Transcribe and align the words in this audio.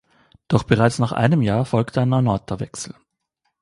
Doch 0.47 0.63
bereits 0.63 0.97
nach 0.97 1.11
einem 1.11 1.43
Jahr 1.43 1.63
folgte 1.63 2.01
ein 2.01 2.11
erneuter 2.11 2.59
Wechsel. 2.59 2.95